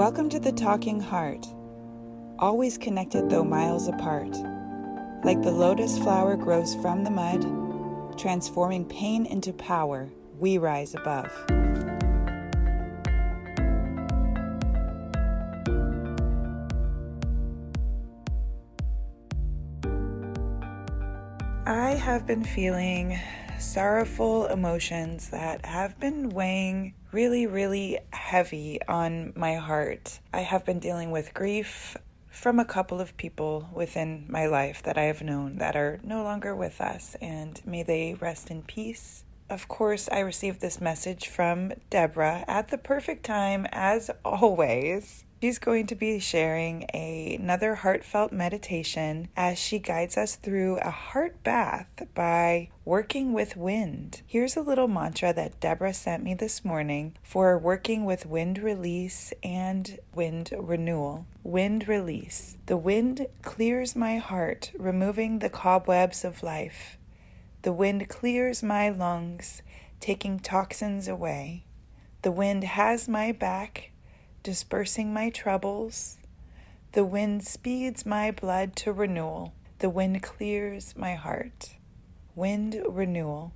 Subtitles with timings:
[0.00, 1.46] Welcome to the Talking Heart,
[2.38, 4.34] always connected though miles apart.
[5.24, 10.08] Like the lotus flower grows from the mud, transforming pain into power,
[10.38, 11.30] we rise above.
[21.66, 23.20] I have been feeling
[23.58, 30.20] sorrowful emotions that have been weighing really, really heavy on my heart.
[30.32, 31.96] I have been dealing with grief
[32.28, 36.22] from a couple of people within my life that I have known that are no
[36.22, 39.24] longer with us, and may they rest in peace.
[39.48, 45.24] Of course, I received this message from Deborah at the perfect time, as always.
[45.42, 50.90] She's going to be sharing a, another heartfelt meditation as she guides us through a
[50.90, 54.20] heart bath by working with wind.
[54.26, 59.32] Here's a little mantra that Deborah sent me this morning for working with wind release
[59.42, 61.24] and wind renewal.
[61.42, 62.58] Wind release.
[62.66, 66.98] The wind clears my heart, removing the cobwebs of life.
[67.62, 69.62] The wind clears my lungs,
[70.00, 71.64] taking toxins away.
[72.20, 73.89] The wind has my back
[74.42, 76.18] dispersing my troubles.
[76.92, 79.54] The wind speeds my blood to renewal.
[79.78, 81.76] The wind clears my heart.
[82.34, 83.52] Wind renewal.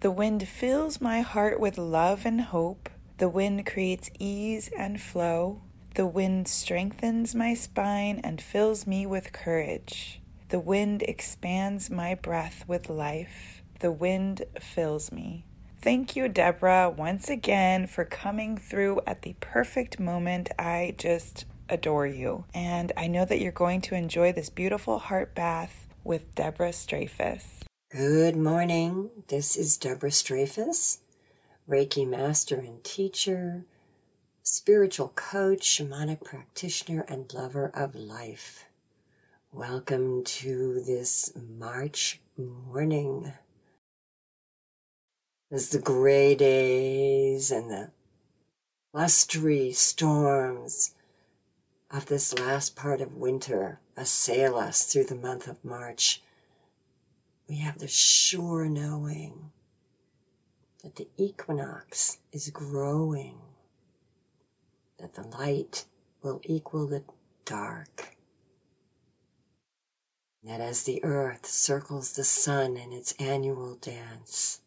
[0.00, 2.88] The wind fills my heart with love and hope.
[3.18, 5.62] The wind creates ease and flow.
[5.94, 10.20] The wind strengthens my spine and fills me with courage.
[10.50, 13.62] The wind expands my breath with life.
[13.80, 15.46] The wind fills me.
[15.86, 20.50] Thank you, Deborah, once again for coming through at the perfect moment.
[20.58, 22.44] I just adore you.
[22.52, 27.62] And I know that you're going to enjoy this beautiful heart bath with Deborah Strafuss.
[27.92, 29.10] Good morning.
[29.28, 30.98] This is Deborah Strafuss,
[31.70, 33.64] Reiki master and teacher,
[34.42, 38.64] spiritual coach, shamanic practitioner, and lover of life.
[39.52, 43.32] Welcome to this March morning
[45.50, 47.90] as the gray days and the
[48.92, 50.94] blustery storms
[51.90, 56.20] of this last part of winter assail us through the month of March,
[57.48, 59.52] we have the sure knowing
[60.82, 63.38] that the equinox is growing,
[64.98, 65.84] that the light
[66.22, 67.04] will equal the
[67.44, 68.16] dark,
[70.42, 74.60] that as the earth circles the sun in its annual dance,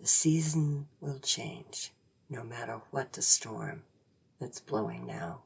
[0.00, 1.92] the season will change
[2.30, 3.82] no matter what the storm
[4.40, 5.42] that's blowing now.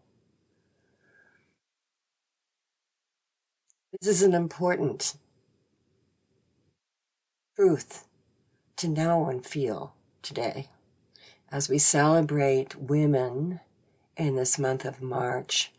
[3.93, 5.17] This is an important
[7.57, 8.07] truth
[8.77, 10.69] to know and feel today
[11.51, 13.61] as we celebrate women
[14.17, 15.73] in this month of March.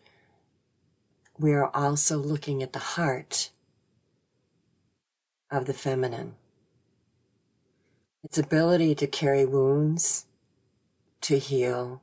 [1.37, 3.49] We are also looking at the heart
[5.49, 6.35] of the feminine
[8.23, 10.25] its ability to carry wounds,
[11.21, 12.01] to heal,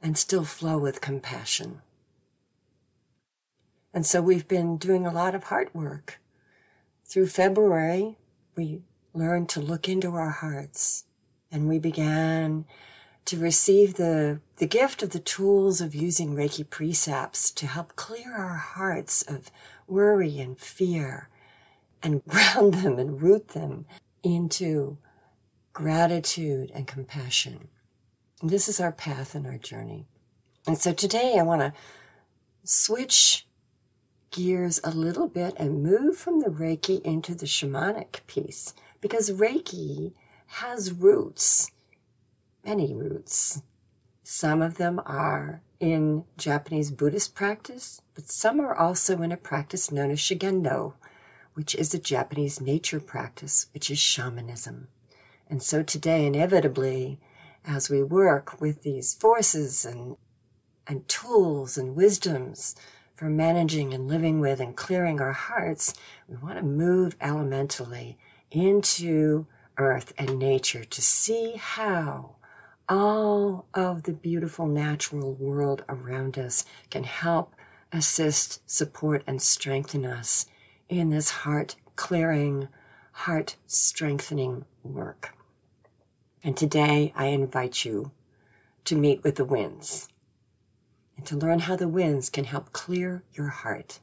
[0.00, 1.82] and still flow with compassion.
[3.94, 6.20] And so we've been doing a lot of heart work.
[7.04, 8.16] Through February,
[8.56, 8.80] we
[9.12, 11.04] learned to look into our hearts
[11.50, 12.64] and we began
[13.26, 18.34] to receive the, the gift of the tools of using Reiki precepts to help clear
[18.34, 19.50] our hearts of
[19.86, 21.28] worry and fear
[22.02, 23.84] and ground them and root them
[24.22, 24.96] into
[25.72, 27.68] gratitude and compassion.
[28.42, 30.06] This is our path and our journey.
[30.66, 31.72] And so today I want to
[32.64, 33.46] switch
[34.30, 40.12] gears a little bit and move from the Reiki into the shamanic piece because Reiki
[40.46, 41.70] has roots,
[42.64, 43.62] many roots.
[44.22, 49.90] Some of them are in Japanese Buddhist practice, but some are also in a practice
[49.90, 50.94] known as Shugendo,
[51.54, 54.88] which is a Japanese nature practice, which is shamanism.
[55.52, 57.20] And so today, inevitably,
[57.62, 60.16] as we work with these forces and,
[60.86, 62.74] and tools and wisdoms
[63.14, 65.92] for managing and living with and clearing our hearts,
[66.26, 68.16] we want to move elementally
[68.50, 69.46] into
[69.76, 72.36] earth and nature to see how
[72.88, 77.54] all of the beautiful natural world around us can help
[77.92, 80.46] assist, support, and strengthen us
[80.88, 82.68] in this heart clearing,
[83.12, 85.34] heart strengthening work.
[86.44, 88.10] And today I invite you
[88.84, 90.08] to meet with the winds
[91.16, 94.00] and to learn how the winds can help clear your heart.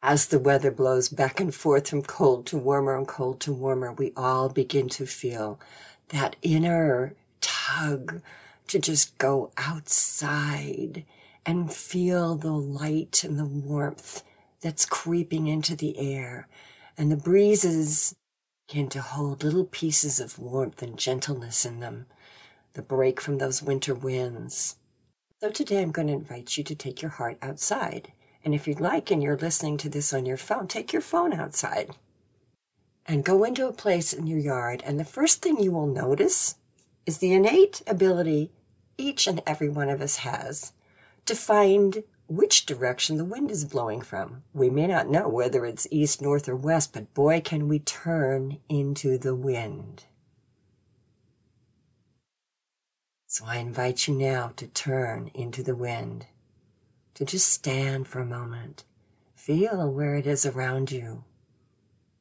[0.00, 3.92] As the weather blows back and forth from cold to warmer and cold to warmer,
[3.92, 5.58] we all begin to feel
[6.10, 8.20] that inner tug
[8.68, 11.04] to just go outside
[11.44, 14.22] and feel the light and the warmth
[14.60, 16.46] that's creeping into the air.
[16.96, 18.14] And the breezes
[18.68, 22.04] begin to hold little pieces of warmth and gentleness in them,
[22.74, 24.76] the break from those winter winds.
[25.40, 28.12] So today I'm going to invite you to take your heart outside.
[28.44, 31.32] And if you'd like, and you're listening to this on your phone, take your phone
[31.32, 31.96] outside
[33.06, 34.82] and go into a place in your yard.
[34.84, 36.56] And the first thing you will notice
[37.06, 38.52] is the innate ability
[38.98, 40.72] each and every one of us has
[41.24, 44.42] to find which direction the wind is blowing from.
[44.52, 48.58] We may not know whether it's east, north, or west, but boy, can we turn
[48.68, 50.04] into the wind.
[53.26, 56.26] So I invite you now to turn into the wind,
[57.14, 58.84] to just stand for a moment,
[59.34, 61.24] feel where it is around you,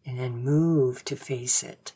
[0.06, 1.94] and then move to face it.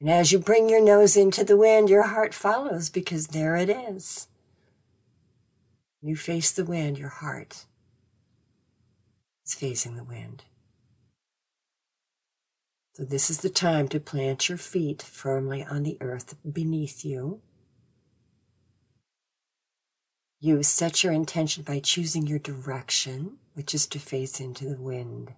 [0.00, 3.70] And as you bring your nose into the wind, your heart follows because there it
[3.70, 4.28] is.
[6.06, 7.66] You face the wind, your heart
[9.44, 10.44] is facing the wind.
[12.92, 17.40] So, this is the time to plant your feet firmly on the earth beneath you.
[20.38, 25.32] You set your intention by choosing your direction, which is to face into the wind.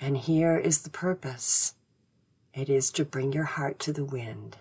[0.00, 1.74] And here is the purpose
[2.52, 4.56] it is to bring your heart to the wind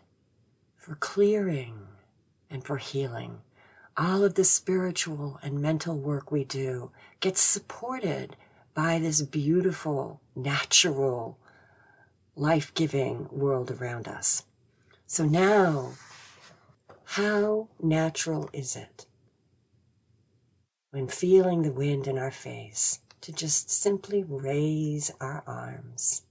[0.75, 1.87] for clearing
[2.51, 3.41] and for healing.
[3.95, 8.35] All of the spiritual and mental work we do gets supported
[8.73, 11.37] by this beautiful, natural,
[12.35, 14.45] life giving world around us.
[15.05, 15.93] So now,
[17.03, 19.05] how natural is it
[20.89, 26.23] when feeling the wind in our face to just simply raise our arms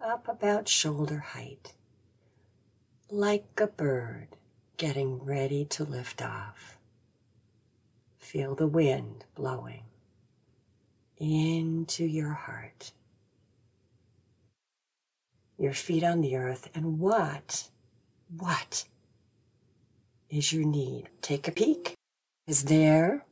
[0.00, 1.74] up about shoulder height,
[3.10, 4.28] like a bird
[4.76, 6.78] getting ready to lift off.
[8.24, 9.82] Feel the wind blowing
[11.18, 12.90] into your heart.
[15.58, 17.68] Your feet on the earth, and what,
[18.38, 18.86] what
[20.30, 21.10] is your need?
[21.20, 21.92] Take a peek.
[22.46, 23.26] Is there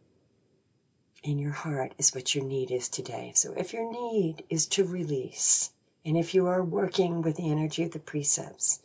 [1.23, 3.33] in your heart is what your need is today.
[3.35, 5.71] So if your need is to release,
[6.05, 8.81] and if you are working with the energy of the precepts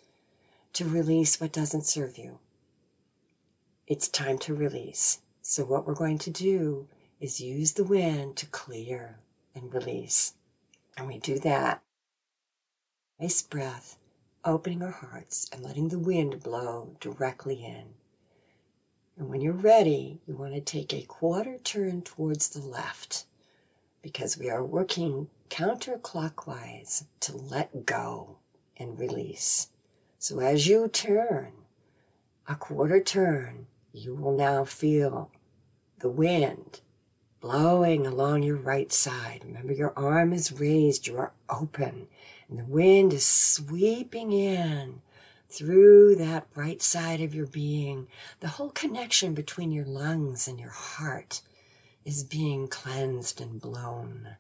[0.72, 2.40] to release what doesn't serve you,
[3.88, 5.20] it's time to release.
[5.50, 6.90] So, what we're going to do
[7.22, 9.20] is use the wind to clear
[9.56, 10.34] and release.
[10.98, 11.82] And we do that.
[13.18, 13.98] Nice breath,
[14.44, 17.94] opening our hearts and letting the wind blow directly in.
[19.16, 23.24] And when you're ready, you want to take a quarter turn towards the left
[24.02, 28.36] because we are working counterclockwise to let go
[28.76, 29.70] and release.
[30.20, 31.54] So as you turn
[32.50, 35.32] a quarter turn, you will now feel
[36.00, 36.82] the wind
[37.40, 39.44] blowing along your right side.
[39.46, 42.08] Remember, your arm is raised, you are open,
[42.50, 45.02] and the wind is sweeping in
[45.50, 48.08] through that right side of your being.
[48.40, 51.42] The whole connection between your lungs and your heart
[52.04, 54.38] is being cleansed and blown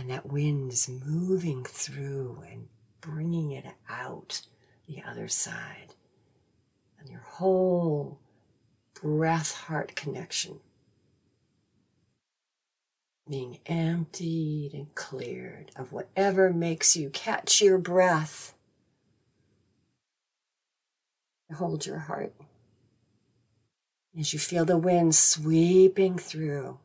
[0.00, 2.68] and that wind is moving through and
[3.00, 4.40] bringing it out
[4.86, 5.94] the other side.
[6.98, 8.18] And your whole
[8.94, 10.60] breath heart connection
[13.30, 18.54] being emptied and cleared of whatever makes you catch your breath.
[21.56, 22.34] Hold your heart
[24.18, 26.78] as you feel the wind sweeping through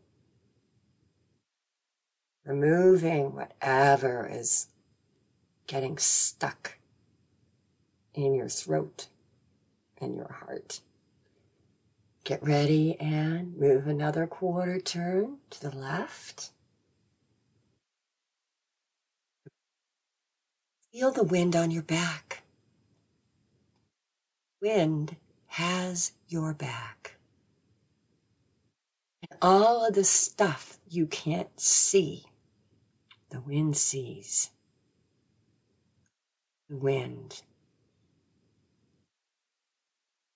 [2.46, 4.68] removing whatever is
[5.68, 6.78] getting stuck
[8.14, 9.08] in your throat
[10.00, 10.80] and your heart.
[12.25, 16.50] Get ready and move another quarter turn to the left.
[20.91, 22.41] Feel the wind on your back.
[24.60, 27.17] Wind has your back.
[29.29, 32.25] And all of the stuff you can't see
[33.29, 34.50] the wind sees.
[36.70, 37.44] The wind.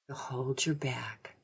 [0.08, 1.39] To hold your back.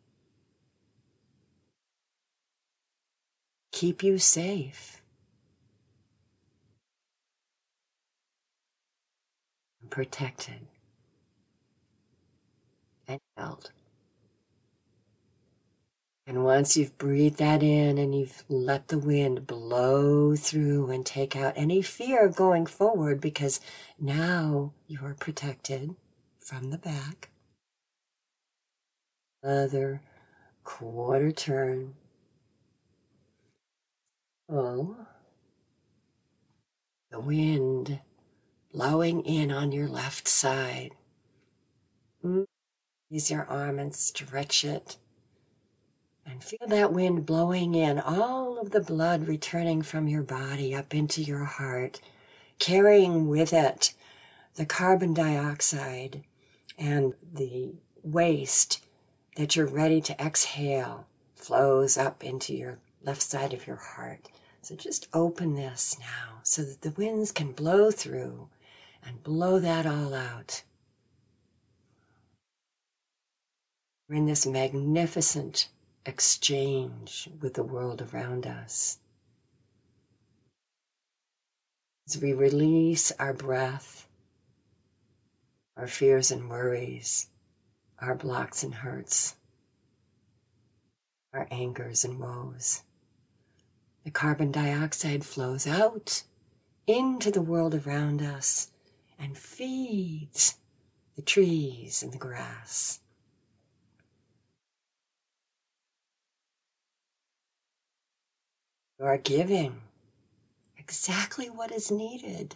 [3.76, 5.02] Keep you safe.
[9.82, 10.62] And protected
[13.06, 13.72] and held.
[16.26, 21.36] And once you've breathed that in and you've let the wind blow through and take
[21.36, 23.60] out any fear going forward, because
[24.00, 25.96] now you are protected
[26.40, 27.30] from the back.
[29.44, 30.00] Other
[30.64, 31.96] quarter turn.
[34.48, 34.96] Full.
[37.10, 38.00] The wind
[38.72, 40.92] blowing in on your left side.
[42.24, 42.46] Mm.
[43.10, 44.98] Use your arm and stretch it.
[46.26, 50.94] And feel that wind blowing in, all of the blood returning from your body up
[50.94, 52.02] into your heart,
[52.60, 53.94] carrying with it
[54.56, 56.24] the carbon dioxide
[56.78, 57.74] and the
[58.04, 58.84] waste
[59.36, 64.30] that you're ready to exhale flows up into your left side of your heart.
[64.66, 68.50] So just open this now so that the winds can blow through
[69.04, 70.64] and blow that all out.
[74.10, 75.70] We're in this magnificent
[76.04, 78.98] exchange with the world around us.
[82.08, 84.08] As we release our breath,
[85.78, 87.28] our fears and worries,
[88.00, 89.36] our blocks and hurts,
[91.36, 92.82] our angers and woes,
[94.06, 96.24] the carbon dioxide flows out
[96.86, 98.70] into the world around us
[99.18, 100.58] and feeds
[101.16, 103.00] the trees and the grass.
[109.00, 109.82] You are giving
[110.78, 112.56] exactly what is needed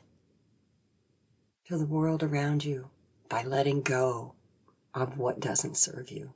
[1.65, 2.89] to the world around you
[3.27, 4.33] by letting go
[4.93, 6.31] of what doesn't serve you.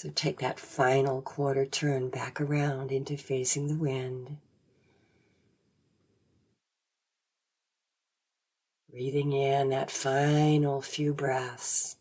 [0.00, 4.38] So take that final quarter turn back around into facing the wind.
[8.90, 11.98] Breathing in that final few breaths.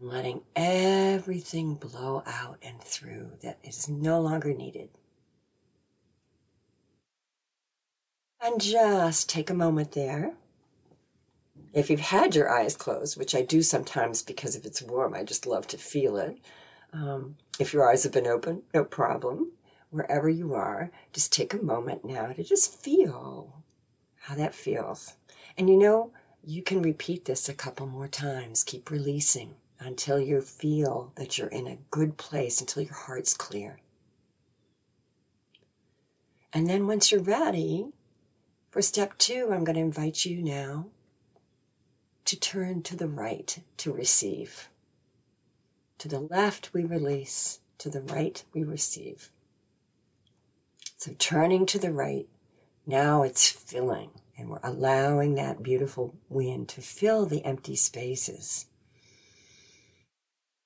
[0.00, 4.88] letting everything blow out and through that is no longer needed.
[8.40, 10.34] And just take a moment there.
[11.72, 15.22] If you've had your eyes closed, which I do sometimes because if it's warm, I
[15.22, 16.38] just love to feel it.
[16.92, 19.52] Um, if your eyes have been open, no problem.
[19.90, 23.62] Wherever you are, just take a moment now to just feel
[24.20, 25.14] how that feels.
[25.56, 26.12] And you know,
[26.42, 28.64] you can repeat this a couple more times.
[28.64, 33.78] Keep releasing until you feel that you're in a good place, until your heart's clear.
[36.52, 37.86] And then once you're ready
[38.70, 40.86] for step two, I'm going to invite you now
[42.24, 44.68] to turn to the right to receive.
[45.98, 47.60] To the left, we release.
[47.78, 49.30] To the right, we receive.
[50.96, 52.28] So turning to the right,
[52.86, 58.66] now it's filling, and we're allowing that beautiful wind to fill the empty spaces.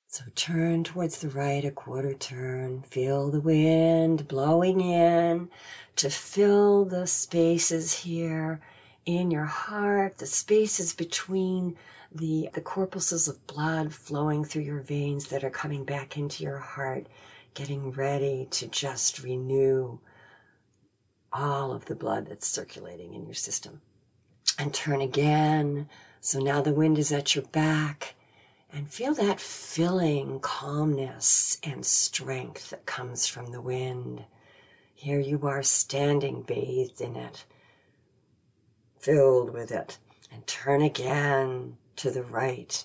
[0.09, 2.83] So turn towards the right a quarter turn.
[2.83, 5.49] Feel the wind blowing in
[5.97, 8.61] to fill the spaces here
[9.07, 11.77] in your heart, the spaces between
[12.13, 16.59] the, the corpuscles of blood flowing through your veins that are coming back into your
[16.59, 17.07] heart,
[17.55, 19.99] getting ready to just renew
[21.33, 23.81] all of the blood that's circulating in your system.
[24.59, 25.89] And turn again.
[26.21, 28.15] So now the wind is at your back
[28.73, 34.25] and feel that filling calmness and strength that comes from the wind.
[34.95, 37.45] Here you are standing bathed in it,
[39.05, 39.99] filled with it.
[40.33, 42.85] And turn again to the right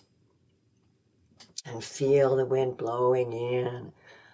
[1.66, 3.92] and feel the wind blowing in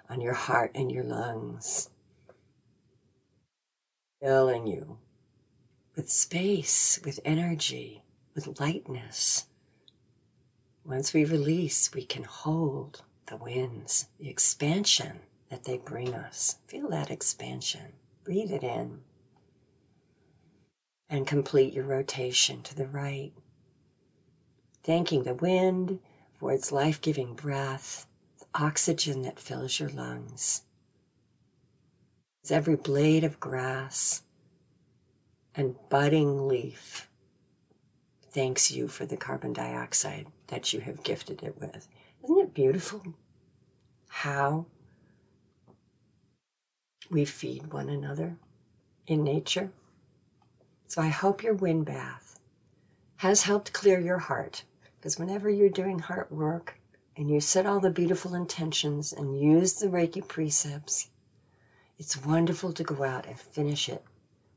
[0.09, 1.89] on your heart and your lungs,
[4.21, 4.97] filling you
[5.95, 9.45] with space, with energy, with lightness
[10.85, 16.59] once we release, we can hold the winds, the expansion that they bring us.
[16.67, 17.93] Feel that expansion.
[18.23, 19.01] Breathe it in.
[21.09, 23.31] And complete your rotation to the right.
[24.83, 25.99] Thanking the wind
[26.33, 28.07] for its life giving breath,
[28.39, 30.63] the oxygen that fills your lungs.
[32.43, 34.23] As every blade of grass
[35.55, 37.09] and budding leaf
[38.35, 41.87] thanks you for the carbon dioxide that you have gifted it with.
[42.21, 43.01] Isn't it beautiful
[44.09, 44.65] how
[47.09, 48.35] we feed one another
[49.07, 49.71] in nature?
[50.87, 52.39] So I hope your wind bath
[53.17, 54.63] has helped clear your heart
[54.97, 56.79] because whenever you're doing heart work
[57.17, 61.09] and you set all the beautiful intentions and use the Reiki precepts,
[61.97, 64.03] it's wonderful to go out and finish it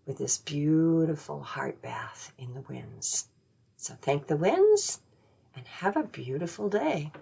[0.07, 3.29] with this beautiful heart bath in the winds.
[3.77, 5.01] So thank the winds
[5.55, 7.13] and have a beautiful day.